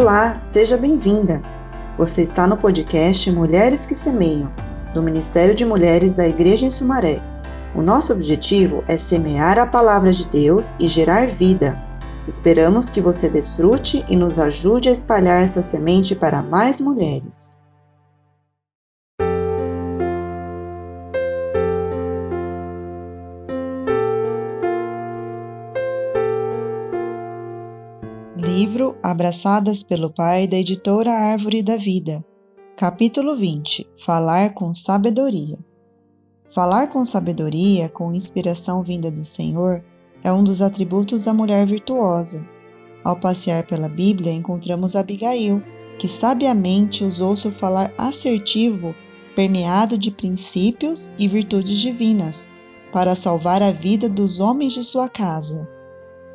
[0.00, 1.42] Olá, seja bem-vinda!
[1.98, 4.52] Você está no podcast Mulheres que Semeiam,
[4.94, 7.20] do Ministério de Mulheres da Igreja em Sumaré.
[7.74, 11.82] O nosso objetivo é semear a palavra de Deus e gerar vida.
[12.28, 17.58] Esperamos que você desfrute e nos ajude a espalhar essa semente para mais mulheres.
[28.58, 32.24] Livro Abraçadas pelo Pai da editora Árvore da Vida.
[32.76, 35.56] Capítulo 20 Falar com sabedoria.
[36.52, 39.80] Falar com sabedoria, com inspiração vinda do Senhor,
[40.24, 42.48] é um dos atributos da mulher virtuosa.
[43.04, 45.62] Ao passear pela Bíblia, encontramos Abigail,
[45.96, 48.92] que sabiamente usou seu falar assertivo,
[49.36, 52.48] permeado de princípios e virtudes divinas,
[52.92, 55.77] para salvar a vida dos homens de sua casa.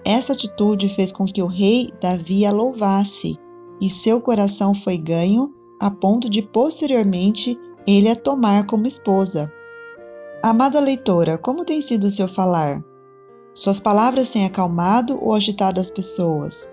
[0.06, 3.38] Essa atitude fez com que o rei Davi a louvasse,
[3.82, 9.52] e seu coração foi ganho a ponto de posteriormente ele a tomar como esposa.
[10.42, 12.84] Amada leitora, como tem sido o seu falar?
[13.54, 16.70] Suas palavras têm acalmado ou agitado as pessoas?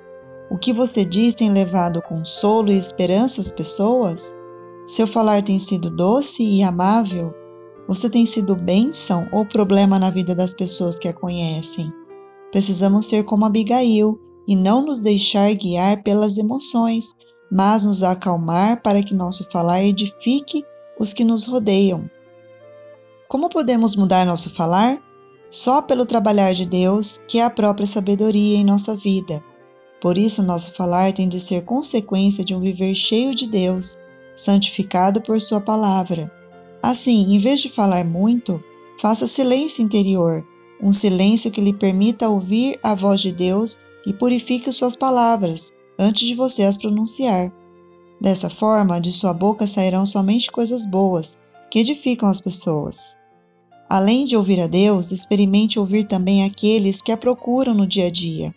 [0.51, 4.35] O que você diz tem levado consolo e esperança às pessoas?
[4.87, 7.33] Seu falar tem sido doce e amável?
[7.87, 11.93] Você tem sido bênção ou problema na vida das pessoas que a conhecem?
[12.51, 17.15] Precisamos ser como Abigail e não nos deixar guiar pelas emoções,
[17.51, 20.65] mas nos acalmar para que nosso falar edifique
[20.99, 22.11] os que nos rodeiam.
[23.29, 25.01] Como podemos mudar nosso falar?
[25.49, 29.43] Só pelo trabalhar de Deus, que é a própria sabedoria em nossa vida.
[30.01, 33.97] Por isso, nosso falar tem de ser consequência de um viver cheio de Deus,
[34.35, 36.33] santificado por Sua palavra.
[36.83, 38.63] Assim, em vez de falar muito,
[38.99, 40.45] faça silêncio interior
[40.83, 46.27] um silêncio que lhe permita ouvir a voz de Deus e purifique suas palavras antes
[46.27, 47.53] de você as pronunciar.
[48.21, 51.39] Dessa forma, de sua boca sairão somente coisas boas,
[51.71, 53.17] que edificam as pessoas.
[53.89, 58.11] Além de ouvir a Deus, experimente ouvir também aqueles que a procuram no dia a
[58.11, 58.55] dia.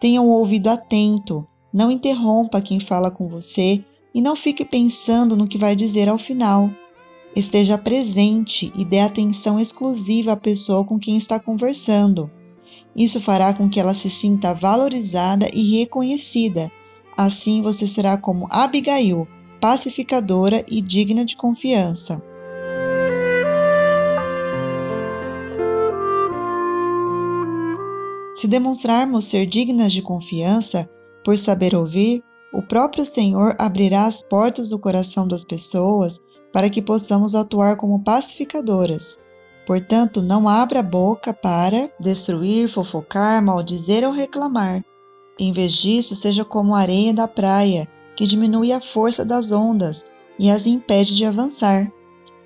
[0.00, 5.46] Tenha um ouvido atento, não interrompa quem fala com você e não fique pensando no
[5.46, 6.70] que vai dizer ao final.
[7.34, 12.30] Esteja presente e dê atenção exclusiva à pessoa com quem está conversando.
[12.94, 16.70] Isso fará com que ela se sinta valorizada e reconhecida.
[17.16, 19.26] Assim você será como Abigail,
[19.60, 22.22] pacificadora e digna de confiança.
[28.34, 30.88] Se demonstrarmos ser dignas de confiança
[31.24, 32.22] por saber ouvir,
[32.52, 36.18] o próprio Senhor abrirá as portas do coração das pessoas
[36.52, 39.18] para que possamos atuar como pacificadoras.
[39.66, 44.84] Portanto, não abra a boca para destruir, fofocar, maldizer ou reclamar.
[45.38, 50.04] Em vez disso, seja como a areia da praia, que diminui a força das ondas
[50.38, 51.90] e as impede de avançar.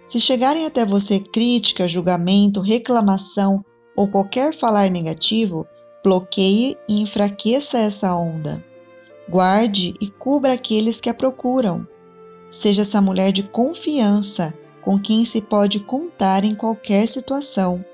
[0.04, 3.64] Se chegarem até você crítica, julgamento, reclamação
[3.96, 5.66] ou qualquer falar negativo,
[6.04, 8.64] bloqueie e enfraqueça essa onda.
[9.28, 11.88] Guarde e cubra aqueles que a procuram.
[12.50, 17.84] Seja essa mulher de confiança com quem se pode contar em qualquer situação.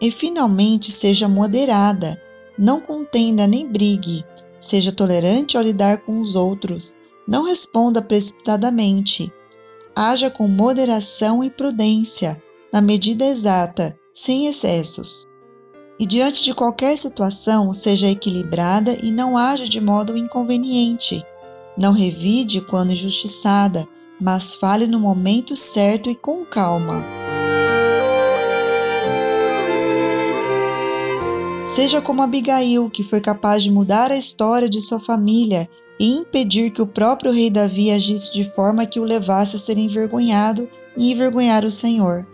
[0.00, 2.20] E finalmente seja moderada,
[2.58, 4.24] não contenda nem brigue,
[4.58, 6.94] seja tolerante ao lidar com os outros,
[7.26, 9.32] não responda precipitadamente.
[9.96, 12.40] Haja com moderação e prudência,
[12.72, 15.26] na medida exata, sem excessos.
[15.98, 21.24] E diante de qualquer situação, seja equilibrada e não haja de modo inconveniente,
[21.76, 23.86] não revide quando injustiçada,
[24.20, 27.04] mas fale no momento certo e com calma.
[31.64, 35.68] Seja como Abigail, que foi capaz de mudar a história de sua família
[36.00, 39.78] e impedir que o próprio rei Davi agisse de forma que o levasse a ser
[39.78, 42.26] envergonhado e envergonhar o Senhor.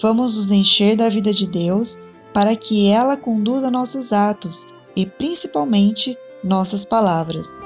[0.00, 1.98] Vamos nos encher da vida de Deus
[2.32, 4.66] para que ela conduza nossos atos
[4.96, 7.64] e, principalmente, nossas palavras.